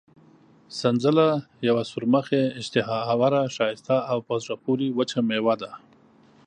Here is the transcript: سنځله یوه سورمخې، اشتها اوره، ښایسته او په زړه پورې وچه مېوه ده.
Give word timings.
سنځله 0.79 1.27
یوه 1.67 1.83
سورمخې، 1.91 2.43
اشتها 2.59 2.97
اوره، 3.13 3.41
ښایسته 3.55 3.97
او 4.11 4.17
په 4.27 4.33
زړه 4.43 4.55
پورې 4.63 4.87
وچه 4.97 5.19
مېوه 5.29 5.55
ده. 5.61 5.71